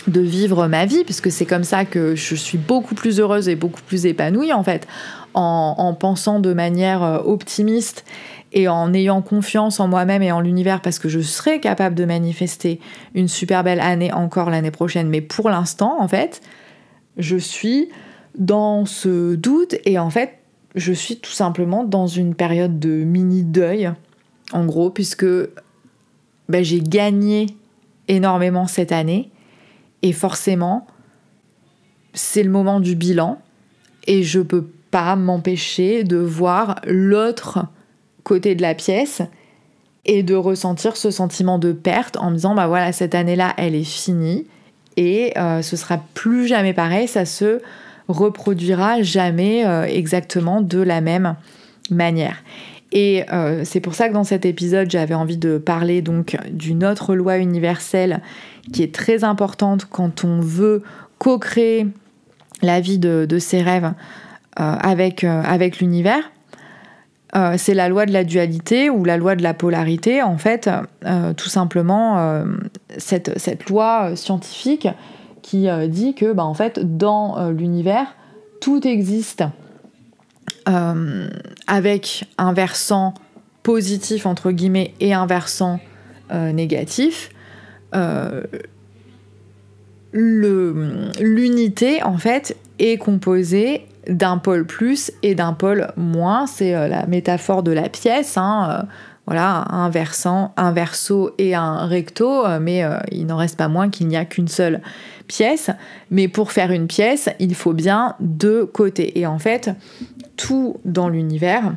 [0.08, 3.56] de vivre ma vie, puisque c'est comme ça que je suis beaucoup plus heureuse et
[3.56, 4.86] beaucoup plus épanouie en fait,
[5.34, 8.04] en, en pensant de manière euh, optimiste
[8.52, 12.04] et en ayant confiance en moi-même et en l'univers, parce que je serai capable de
[12.04, 12.80] manifester
[13.14, 15.08] une super belle année encore l'année prochaine.
[15.08, 16.42] Mais pour l'instant, en fait,
[17.16, 17.88] je suis
[18.36, 20.38] dans ce doute et en fait,
[20.74, 23.90] je suis tout simplement dans une période de mini deuil,
[24.52, 25.26] en gros, puisque
[26.48, 27.46] ben, j'ai gagné
[28.08, 29.30] énormément cette année
[30.02, 30.86] et forcément,
[32.12, 33.38] c'est le moment du bilan.
[34.06, 37.66] Et je peux pas m'empêcher de voir l'autre
[38.24, 39.22] côté de la pièce
[40.04, 43.74] et de ressentir ce sentiment de perte en me disant bah voilà cette année-là elle
[43.74, 44.46] est finie.
[44.96, 47.60] Et euh, ce sera plus jamais pareil, ça se
[48.08, 51.36] reproduira jamais euh, exactement de la même
[51.90, 52.42] manière.
[52.92, 56.84] Et euh, c'est pour ça que dans cet épisode, j'avais envie de parler donc d'une
[56.84, 58.20] autre loi universelle
[58.72, 60.82] qui est très importante quand on veut
[61.18, 61.86] co-créer
[62.60, 63.92] la vie de, ses rêves
[64.56, 66.22] avec, avec l'univers.
[67.34, 70.68] Euh, c'est la loi de la dualité ou la loi de la polarité, en fait,
[71.06, 72.44] euh, tout simplement euh,
[72.98, 74.88] cette, loi scientifique
[75.40, 78.14] qui dit que, bah, en fait, dans l'univers,
[78.60, 79.42] tout existe
[80.66, 83.14] avec un versant
[83.62, 85.80] positif, entre guillemets, et un versant
[86.30, 87.30] négatif.
[90.12, 96.46] L'unité, en fait, est composée d'un pôle plus et d'un pôle moins.
[96.46, 98.36] C'est euh, la métaphore de la pièce.
[98.36, 98.82] Hein, euh,
[99.26, 103.88] voilà, un versant, un verso et un recto, euh, mais il n'en reste pas moins
[103.88, 104.80] qu'il n'y a qu'une seule
[105.28, 105.70] pièce.
[106.10, 109.18] Mais pour faire une pièce, il faut bien deux côtés.
[109.18, 109.70] Et en fait,
[110.36, 111.72] tout dans l'univers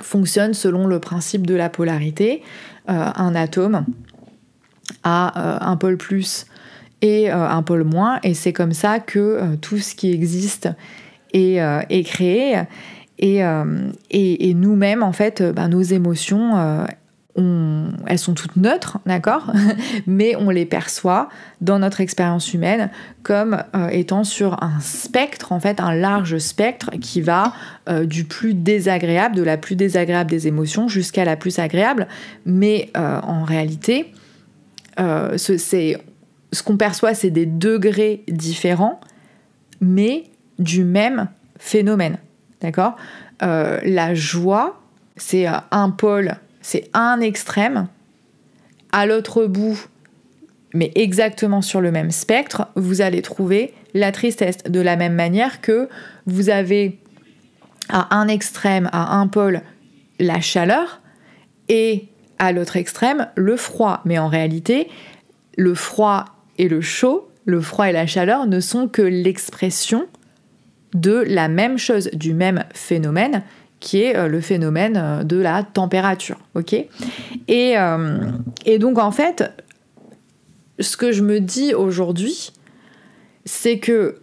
[0.00, 2.42] fonctionne selon le principe de la polarité.
[2.86, 3.84] un atome
[5.02, 6.46] a un pôle plus
[7.02, 10.68] et un pôle moins, et c'est comme ça que tout ce qui existe
[11.32, 12.62] est créé.
[13.18, 13.40] Et,
[14.10, 16.86] et, nous-mêmes, en fait, ben, nos émotions,
[18.06, 19.52] elles sont toutes neutres, d'accord
[20.06, 21.28] Mais on les perçoit
[21.60, 22.90] dans notre expérience humaine
[23.22, 27.52] comme euh, étant sur un spectre, en fait, un large spectre qui va
[27.88, 32.08] euh, du plus désagréable, de la plus désagréable des émotions jusqu'à la plus agréable.
[32.44, 34.12] Mais euh, en réalité,
[34.98, 38.98] ce qu'on perçoit, c'est des degrés différents,
[39.80, 40.24] mais
[40.58, 42.18] du même phénomène,
[42.60, 42.96] d'accord?
[43.40, 44.80] La joie,
[45.16, 46.36] c'est un pôle
[46.68, 47.88] c'est un extrême.
[48.92, 49.88] À l'autre bout,
[50.74, 54.58] mais exactement sur le même spectre, vous allez trouver la tristesse.
[54.64, 55.88] De la même manière que
[56.26, 56.98] vous avez
[57.88, 59.62] à un extrême, à un pôle,
[60.18, 61.00] la chaleur
[61.70, 64.02] et à l'autre extrême, le froid.
[64.04, 64.88] Mais en réalité,
[65.56, 66.26] le froid
[66.58, 70.06] et le chaud, le froid et la chaleur ne sont que l'expression
[70.94, 73.42] de la même chose, du même phénomène
[73.80, 76.38] qui est euh, le phénomène euh, de la température.
[76.54, 76.74] ok?
[77.50, 78.18] Euh,
[78.66, 79.44] et, donc en fait,
[80.80, 82.52] ce que je me dis aujourd'hui,
[83.44, 84.16] c'est que,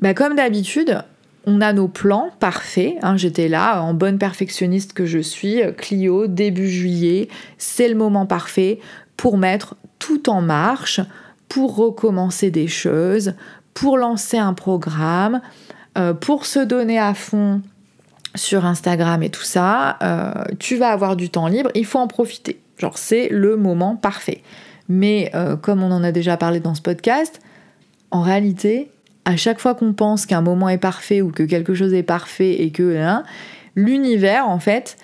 [0.00, 1.02] bah, comme d'habitude,
[1.46, 2.94] on a nos plans parfaits.
[3.02, 3.16] Hein.
[3.16, 7.28] J'étais là, en bonne perfectionniste que je suis, Clio, début juillet,
[7.58, 8.78] c'est le moment parfait
[9.16, 11.00] pour mettre tout en marche,
[11.48, 13.34] pour recommencer des choses,
[13.74, 15.40] pour lancer un programme,
[16.20, 17.60] pour se donner à fond
[18.34, 22.06] sur Instagram et tout ça, euh, tu vas avoir du temps libre, il faut en
[22.06, 22.60] profiter.
[22.78, 24.42] Genre, c'est le moment parfait.
[24.88, 27.40] Mais euh, comme on en a déjà parlé dans ce podcast,
[28.10, 28.90] en réalité,
[29.24, 32.62] à chaque fois qu'on pense qu'un moment est parfait ou que quelque chose est parfait
[32.62, 33.22] et que hein,
[33.76, 34.96] l'univers, en fait,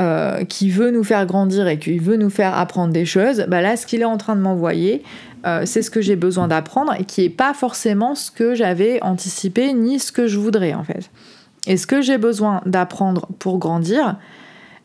[0.00, 3.62] euh, qui veut nous faire grandir et qui veut nous faire apprendre des choses, bah
[3.62, 5.02] là, ce qu'il est en train de m'envoyer,
[5.64, 9.72] c'est ce que j'ai besoin d'apprendre et qui n'est pas forcément ce que j'avais anticipé
[9.72, 11.10] ni ce que je voudrais, en fait.
[11.66, 14.16] Et ce que j'ai besoin d'apprendre pour grandir,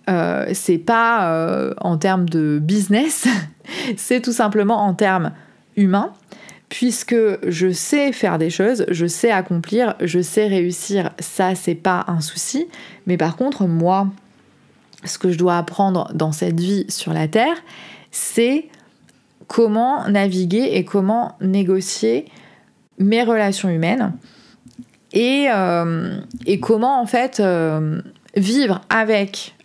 [0.10, 3.28] euh, c'est pas euh, en termes de business,
[3.98, 5.32] c'est tout simplement en termes
[5.76, 6.14] humains,
[6.70, 7.16] puisque
[7.48, 12.22] je sais faire des choses, je sais accomplir, je sais réussir, ça c'est pas un
[12.22, 12.68] souci.
[13.06, 14.08] Mais par contre, moi,
[15.04, 17.56] ce que je dois apprendre dans cette vie sur la Terre,
[18.12, 18.68] c'est
[19.48, 22.26] comment naviguer et comment négocier
[23.00, 24.14] mes relations humaines
[25.16, 28.02] euh, et, comment en fait euh,
[28.36, 29.56] vivre avec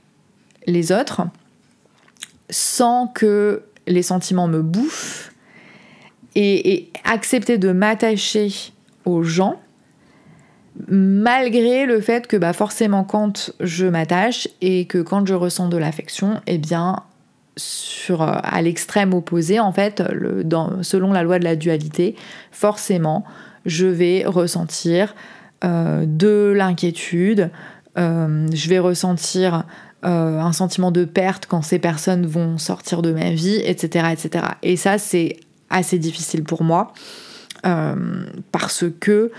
[0.67, 1.23] les autres
[2.49, 5.33] sans que les sentiments me bouffent
[6.35, 8.73] et, accepter de m'attacher
[9.05, 9.61] aux gens
[10.89, 15.77] malgré le fait que bah, forcément quand je m'attache et que quand je ressens de
[15.77, 17.03] l'affection, eh bien
[17.57, 20.03] sur, euh, à l'extrême opposé, en fait,
[20.83, 22.17] selon la loi de la dualité,
[22.51, 23.25] forcément,
[23.67, 25.15] je vais ressentir
[25.65, 27.51] euh, de l'inquiétude,
[27.99, 29.65] euh, je vais ressentir
[30.05, 34.09] un sentiment de perte quand ces personnes vont sortir de ma vie, etc.
[34.11, 34.47] etc.
[34.65, 35.37] Et ça, c'est
[35.71, 36.93] assez difficile pour moi
[38.51, 39.31] parce que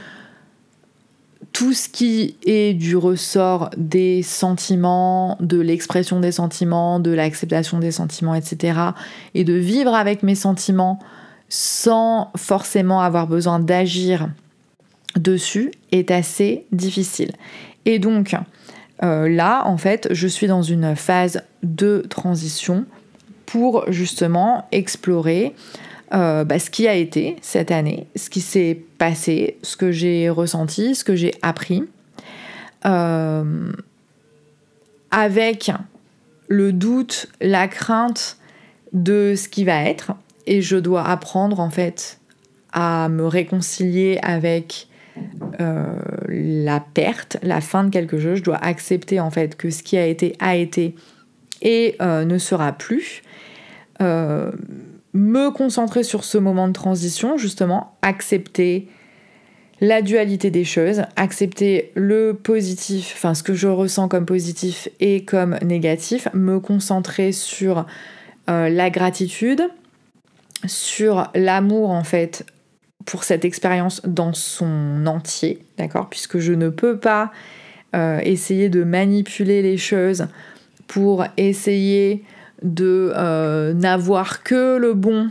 [1.54, 7.92] tout ce qui est du ressort des sentiments, de l'expression des sentiments, de l'acceptation des
[7.92, 8.80] sentiments, etc.,
[9.36, 11.00] et de vivre avec mes sentiments
[11.50, 14.30] sans forcément avoir besoin d'agir
[15.16, 17.32] dessus est assez difficile.
[17.86, 18.36] Et donc
[19.04, 22.86] euh, là, en fait, je suis dans une phase de transition
[23.46, 25.54] pour justement explorer
[26.14, 30.30] euh, bah, ce qui a été cette année, ce qui s'est passé, ce que j'ai
[30.30, 31.84] ressenti, ce que j'ai appris,
[32.86, 33.72] euh,
[35.10, 35.72] avec
[36.50, 38.38] le doute, la crainte
[38.92, 40.12] de ce qui va être.
[40.46, 42.20] Et je dois apprendre en fait
[42.74, 44.88] à me réconcilier avec
[45.60, 45.96] euh,
[46.28, 48.38] la perte, la fin de quelque chose.
[48.38, 50.94] Je dois accepter en fait que ce qui a été a été
[51.64, 53.24] et ne sera plus.
[55.16, 58.88] Euh, me concentrer sur ce moment de transition, justement, accepter
[59.82, 65.26] la dualité des choses, accepter le positif, enfin ce que je ressens comme positif et
[65.26, 67.86] comme négatif, me concentrer sur
[68.48, 69.62] la gratitude,
[70.68, 72.46] sur l'amour en fait
[73.06, 76.10] pour cette expérience dans son entier, d'accord?
[76.10, 77.32] Puisque je ne peux pas
[77.96, 80.28] euh, essayer de manipuler les choses
[80.88, 82.24] pour essayer
[82.64, 85.30] de euh, n'avoir que le bon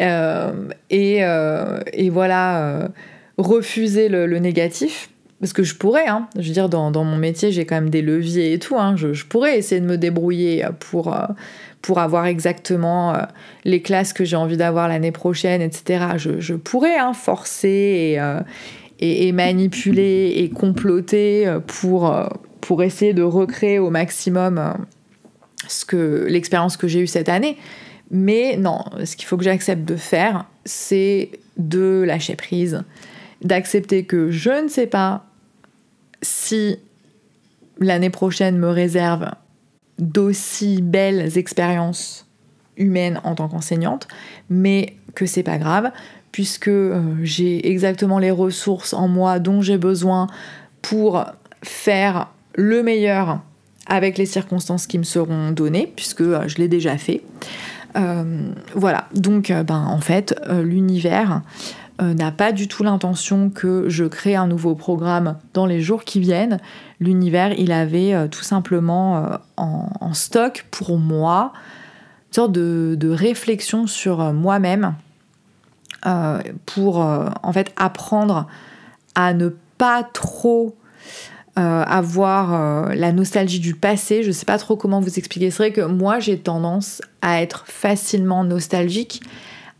[0.00, 0.52] euh,
[0.90, 2.90] et, voilà
[3.38, 5.10] refuser le, négatif.
[5.40, 8.02] parce que je pourrais, hein, je veux dire, dans, mon métier, j'ai quand même des
[8.02, 11.26] leviers et tout, hein, je, pourrais essayer de me débrouiller pour, euh,
[11.80, 13.18] pour avoir exactement euh,
[13.64, 16.06] les classes que j'ai envie d'avoir l'année prochaine, etc.
[16.16, 18.40] Je, pourrais hein, forcer euh,
[18.98, 22.12] et, et, manipuler et comploter pour,
[22.60, 24.74] pour essayer de recréer au maximum
[25.68, 27.56] ce que l'expérience que j'ai eue cette année.
[28.10, 32.82] Mais non, ce qu'il faut que j'accepte de faire, c'est de lâcher prise,
[33.42, 35.26] d'accepter que je ne sais pas
[36.22, 36.78] si
[37.78, 39.30] l'année prochaine me réserve
[39.98, 42.26] d'aussi belles expériences
[42.76, 44.08] humaines en tant qu'enseignante,
[44.48, 45.90] mais que c'est pas grave,
[46.32, 50.28] puisque euh, j'ai exactement les ressources en moi dont j'ai besoin
[50.82, 51.24] pour
[51.62, 53.40] faire le meilleur
[53.88, 57.22] avec les circonstances qui me seront données, puisque euh, je l'ai déjà fait.
[57.96, 61.42] Euh, voilà, donc ben, en fait, l'univers
[62.00, 66.04] euh, n'a pas du tout l'intention que je crée un nouveau programme dans les jours
[66.04, 66.58] qui viennent.
[67.00, 71.52] L'univers, il avait euh, tout simplement euh, en, stock pour moi
[72.28, 74.94] une sorte de réflexion sur moi-même
[76.66, 78.46] pour en fait apprendre
[79.14, 80.76] à ne pas trop
[81.58, 84.22] avoir la nostalgie du passé.
[84.22, 85.50] Je ne sais pas trop comment vous expliquer.
[85.50, 89.22] C'est vrai que moi, j'ai tendance à être facilement nostalgique,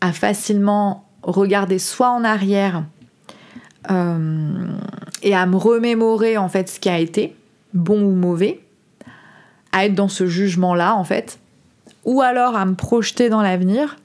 [0.00, 2.84] à facilement regarder soit en arrière
[3.90, 4.66] euh,
[5.22, 7.34] et à me remémorer en fait ce qui a été,
[7.74, 8.60] bon ou mauvais,
[9.72, 11.38] à être dans ce jugement-là en fait,
[12.04, 13.96] ou alors à me projeter dans l'avenir,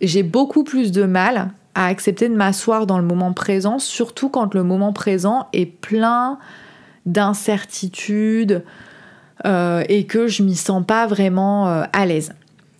[0.00, 4.54] j'ai beaucoup plus de mal à accepter de m'asseoir dans le moment présent, surtout quand
[4.54, 6.38] le moment présent est plein
[7.06, 8.64] d'incertitudes
[9.46, 12.32] euh, et que je m'y sens pas vraiment euh, à l'aise.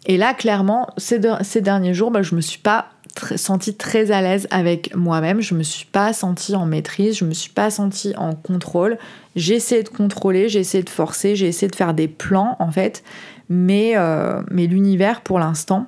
[0.07, 1.19] Et là, clairement, ces,
[1.61, 2.89] derniers jours, bah, je me suis pas
[3.37, 5.41] sentie très à l'aise avec moi-même.
[5.41, 8.99] Je me suis pas sentie en maîtrise, je me suis pas sentie en contrôle.
[9.37, 12.71] J'ai essayé de contrôler, j'ai essayé de forcer, j'ai essayé de faire des plans en
[12.71, 13.03] fait,
[13.49, 15.87] mais, euh, mais l'univers pour l'instant,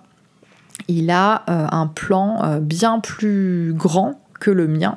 [0.88, 4.96] il a euh, un plan euh, bien plus grand que le mien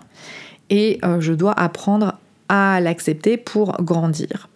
[0.71, 2.15] et je dois apprendre
[2.49, 4.49] à l'accepter pour grandir.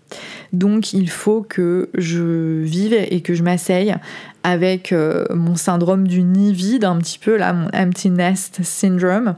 [0.53, 3.95] Donc il faut que je vive et que je m'asseye
[4.43, 9.35] avec euh, mon syndrome du nid vide, un petit peu là, mon empty nest syndrome,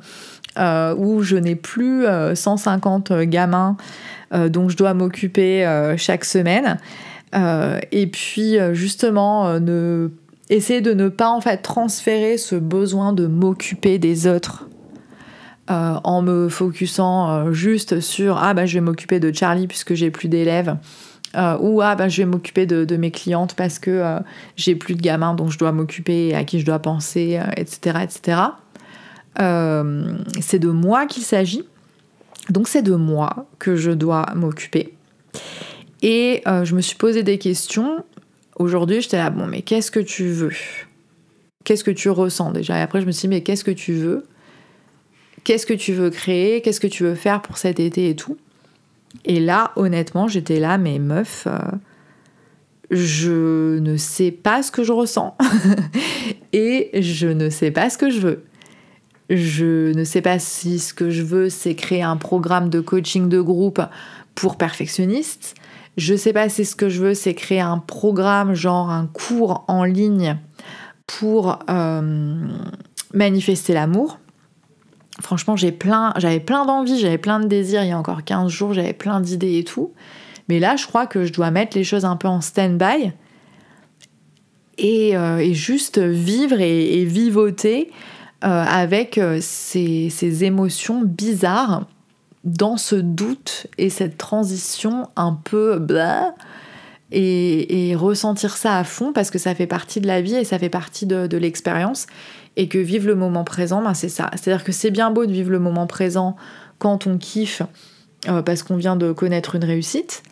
[0.58, 3.77] euh, où je n'ai plus 150 euh, gamins
[4.34, 5.65] dont je dois m'occuper
[5.97, 6.77] chaque semaine.
[7.34, 10.10] et puis justement, ne,
[10.52, 14.68] essayer de ne pas en fait transférer ce besoin de m'occuper des autres
[15.68, 20.28] en me focusant juste sur ah bah je vais m'occuper de Charlie puisque j'ai plus
[20.28, 20.76] d'élèves
[21.36, 24.20] euh, ou ah ben je vais m'occuper de, mes clientes parce que euh,
[24.58, 27.96] j'ai plus de gamins dont je dois m'occuper, à qui je dois penser, etc.
[29.40, 30.42] Euh, etc.
[30.42, 31.64] c'est de moi qu'il s'agit.
[32.50, 34.94] Donc c'est de moi que je dois m'occuper.
[36.02, 38.04] Et je me suis posé des questions.
[38.62, 40.52] Aujourd'hui, j'étais là, bon, mais qu'est-ce que tu veux?
[41.63, 42.78] Qu'est-ce que tu ressens déjà?
[42.78, 44.24] Et après, je me suis dit, mais qu'est-ce que tu veux?
[45.43, 46.62] Qu'est-ce que tu veux créer?
[46.62, 48.38] Qu'est-ce que tu veux faire pour cet été et tout?
[49.26, 51.58] Et là, honnêtement, j'étais là, mais meuf, euh,
[52.91, 55.36] je ne sais pas ce que je ressens.
[56.54, 58.43] Et je ne sais pas ce que je veux.
[59.32, 63.28] Je ne sais pas si ce que je veux, c'est créer un programme de coaching
[63.28, 63.82] de groupe
[64.36, 65.56] pour perfectionnistes.
[65.97, 69.65] Je sais pas si ce que je veux, c'est créer un programme, genre un cours
[69.67, 70.38] en ligne
[71.06, 72.47] pour euh,
[73.13, 74.19] manifester l'amour.
[75.19, 77.84] Franchement, j'ai plein, j'avais plein d'envie, j'avais plein de désirs.
[77.84, 79.93] Il y a encore 15 jours, j'avais plein d'idées et tout.
[80.47, 83.12] Mais là, je crois que je dois mettre les choses un peu en stand-by
[84.77, 87.91] et, euh, juste vivre et, vivoter
[88.43, 91.86] euh, avec ces, émotions bizarres
[92.43, 96.34] dans ce doute et cette transition un peu blah,
[97.13, 100.58] et, ressentir ça à fond parce que ça fait partie de la vie et ça
[100.58, 102.08] fait partie de l'expérience
[102.56, 104.30] et que vivre le moment présent, ben c'est ça.
[104.34, 106.35] C'est-à-dire que c'est bien beau de vivre le moment présent
[106.79, 107.62] quand on kiffe
[108.27, 110.23] euh, parce qu'on vient de connaître une réussite.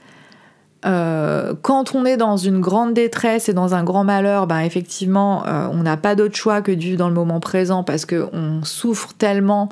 [0.85, 5.45] Euh, quand on est dans une grande détresse et dans un grand malheur, ben effectivement,
[5.45, 8.61] euh, on n'a pas d'autre choix que de vivre dans le moment présent parce qu'on
[8.63, 9.69] souffre tellement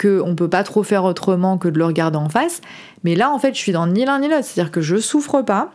[0.00, 2.60] qu'on peut pas trop faire autrement que de le regarder en face.
[3.04, 4.44] Mais là, en fait, je suis dans ni l'un ni l'autre.
[4.44, 5.70] C'est-à-dire que je souffre pas,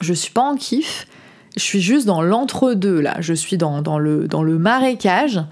[0.00, 1.06] je suis pas en kiff,
[1.56, 3.16] je suis juste dans l'entre-deux là.
[3.20, 5.42] Je suis dans, le, dans le marécage.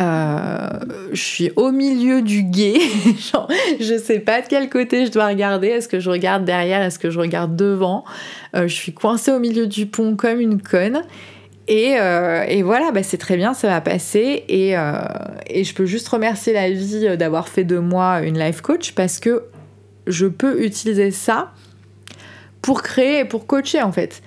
[0.00, 0.68] Euh,
[1.12, 2.78] je suis au milieu du guet.
[3.80, 5.68] je sais pas de quel côté je dois regarder.
[5.68, 6.82] Est-ce que je regarde derrière?
[6.82, 8.04] Est-ce que je regarde devant?
[8.54, 11.02] Euh, Je suis coincée au milieu du pont comme une conne.
[11.72, 11.92] Et,
[12.48, 14.44] et voilà, bah, c'est très bien, ça va passer.
[14.48, 14.74] Et,
[15.46, 19.20] et je peux juste remercier la vie d'avoir fait de moi une life coach parce
[19.20, 19.44] que
[20.08, 21.52] je peux utiliser ça
[22.60, 24.20] pour créer et pour coacher en fait.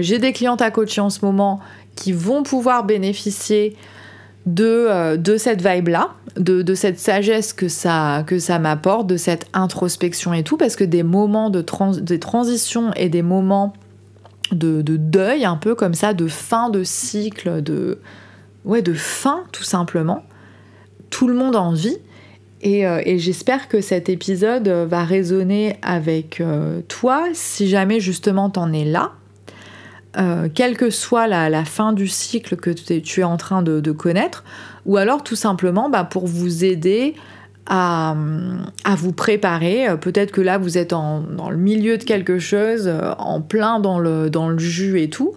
[0.00, 1.60] J'ai des clientes à coacher en ce moment
[1.96, 3.76] qui vont pouvoir bénéficier
[4.46, 8.24] de, euh, cette vibe-là, de, de, cette sagesse que ça,
[8.60, 13.08] m'apporte, de cette introspection et tout, parce que des moments de, trans, de transition et
[13.08, 13.72] des moments
[14.52, 17.98] de, de, deuil, un peu comme ça, de fin de cycle, de,
[18.64, 20.24] ouais, de fin tout simplement,
[21.10, 21.98] tout le monde en vit.
[22.60, 28.48] Et, euh, et j'espère que cet épisode va résonner avec euh, toi si jamais justement
[28.48, 29.12] t'en es là.
[30.16, 34.44] Euh, quelle que soit la, fin du cycle que tu es en train de, connaître,
[34.86, 37.14] ou alors tout simplement bah, pour vous aider
[37.66, 38.14] à,
[38.96, 39.88] vous préparer.
[39.88, 43.80] Euh, peut-être que là, vous êtes dans le milieu de quelque chose, euh, en plein
[43.80, 45.34] dans le, jus et tout.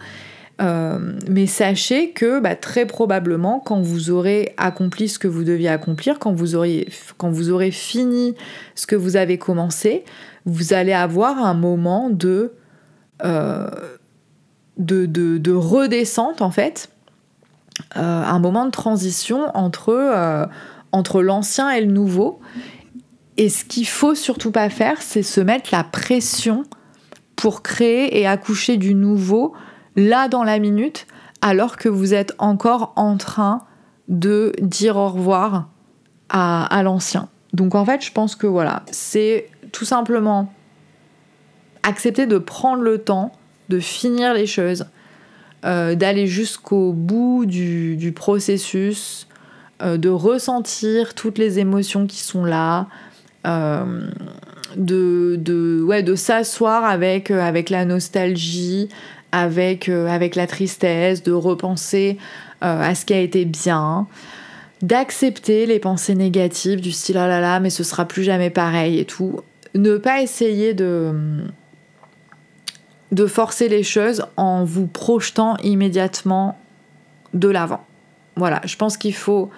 [0.59, 6.19] mais sachez que bah, très probablement, quand vous aurez accompli ce que vous deviez accomplir,
[6.19, 6.57] quand vous,
[7.17, 8.35] quand vous aurez fini
[8.75, 10.03] ce que vous avez commencé,
[10.45, 12.53] vous allez avoir un moment de
[14.77, 16.89] de, redescente en fait,
[17.95, 20.45] euh, un moment de transition entre, euh,
[20.97, 22.39] entre l'ancien et le nouveau.
[23.37, 26.63] Et ce qu'il faut surtout pas faire, c'est se mettre la pression
[27.35, 29.53] pour créer et accoucher du nouveau
[29.95, 31.05] là dans la minute,
[31.41, 33.61] alors que vous êtes encore en train
[34.07, 35.69] de dire au revoir
[36.29, 37.29] à, l'ancien.
[37.53, 40.51] Donc en fait, je pense que voilà, c'est tout simplement
[41.83, 43.31] accepter de prendre le temps
[43.69, 44.85] de finir les choses,
[45.65, 49.27] euh, d'aller jusqu'au bout du, processus,
[49.81, 52.87] euh, de ressentir toutes les émotions qui sont là,
[53.45, 54.09] euh,
[54.75, 58.89] de, de, ouais, de s'asseoir avec, avec la nostalgie,
[59.31, 62.17] avec, avec la tristesse, de repenser
[62.61, 64.07] à ce qui a été bien
[64.81, 68.99] d'accepter les pensées négatives du style oh là là mais ce sera plus jamais pareil
[68.99, 69.41] et tout
[69.75, 71.13] ne pas essayer de
[73.11, 76.57] de forcer les choses en vous projetant immédiatement
[77.33, 77.85] de l'avant.
[78.37, 79.49] Voilà, je pense qu'il faut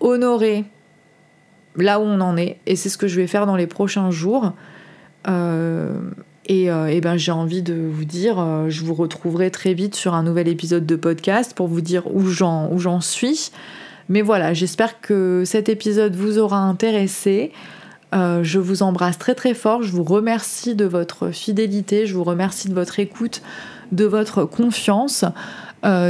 [0.00, 0.64] honorer
[1.76, 4.10] là où on en est, et c'est ce que je vais faire dans les prochains
[4.10, 4.52] jours.
[5.28, 5.94] Euh,
[6.46, 10.14] et, euh, ben j'ai envie de vous dire, euh, je vous retrouverai très vite sur
[10.14, 13.50] un nouvel épisode de podcast pour vous dire où j'en, suis.
[14.08, 17.52] Mais voilà, j'espère que cet épisode vous aura intéressé.
[18.12, 22.68] Je vous embrasse très très fort, je vous remercie de votre fidélité, je vous remercie
[22.68, 23.42] de votre écoute,
[23.90, 25.24] de votre confiance.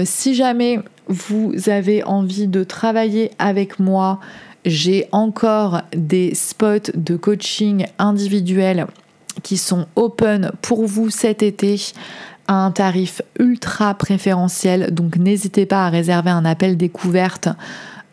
[0.04, 4.20] Si jamais vous avez envie de travailler avec moi,
[4.64, 8.86] j'ai encore des spots de coaching individuel
[9.42, 11.80] qui sont open pour vous cet été
[12.46, 14.94] à un tarif ultra préférentiel.
[14.94, 17.48] Donc n'hésitez pas à réserver un appel découverte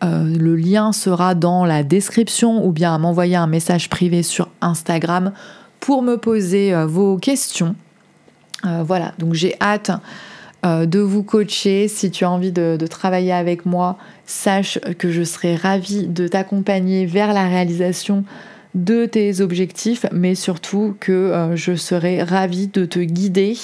[0.03, 4.47] euh, le lien sera dans la description ou bien à m'envoyer un message privé sur
[4.61, 5.31] Instagram
[5.79, 7.75] pour me poser euh, vos questions.
[8.65, 9.91] Euh, voilà, donc j'ai hâte
[10.63, 11.87] de vous coacher.
[11.87, 17.05] Si tu as envie de, travailler avec moi, sache que je serai ravie de t'accompagner
[17.05, 18.23] vers la réalisation
[18.75, 23.57] de tes objectifs, mais surtout que je serai ravie de te guider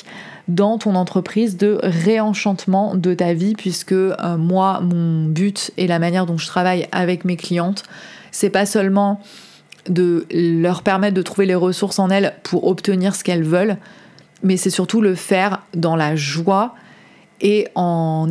[0.47, 5.99] dans ton entreprise de réenchantement de ta vie puisque euh, moi mon but et la
[5.99, 7.83] manière dont je travaille avec mes clientes
[8.31, 9.21] c'est pas seulement
[9.89, 13.77] de leur permettre de trouver les ressources en elles pour obtenir ce qu'elles veulent
[14.43, 16.75] mais c'est surtout le faire dans la joie
[17.41, 18.27] et en,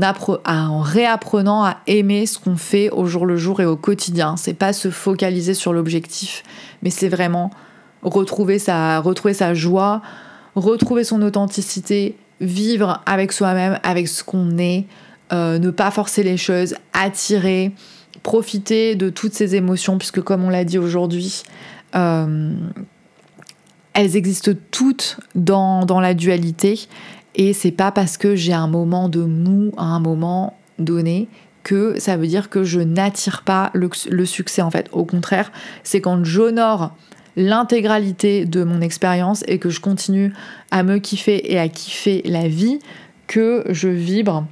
[0.47, 4.37] en réapprenant à aimer ce qu'on fait au jour le jour et au quotidien.
[4.37, 6.43] C'est pas se focaliser sur l'objectif,
[6.83, 7.51] mais c'est vraiment
[8.03, 10.03] retrouver sa, retrouver sa joie,
[10.55, 14.87] retrouver son authenticité, vivre avec soi-même, avec ce qu'on est,
[15.33, 17.73] euh, ne pas forcer les choses, attirer,
[18.23, 21.43] profiter de toutes ces émotions, puisque comme on l'a dit aujourd'hui,
[21.95, 22.55] euh,
[23.93, 26.89] elles existent toutes dans, dans la dualité.
[27.37, 31.29] Et c'est pas parce que j'ai un moment de mou à un moment donné
[31.63, 34.89] que ça veut dire que je n'attire pas le, succès en fait.
[34.93, 36.95] Au contraire, c'est quand j'honore
[37.37, 40.33] l'intégralité de mon expérience et que je continue
[40.71, 42.79] à me kiffer et à kiffer la vie,
[43.27, 44.47] que je vibre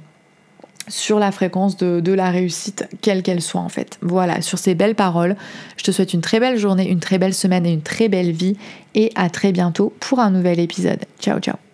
[0.87, 3.97] sur la fréquence de, la réussite, quelle qu'elle soit en fait.
[4.01, 5.35] Voilà, sur ces belles paroles,
[5.77, 8.31] je te souhaite une très belle journée, une très belle semaine et une très belle
[8.31, 8.57] vie
[8.93, 10.99] et à très bientôt pour un nouvel épisode.
[11.19, 11.64] Ciao ciao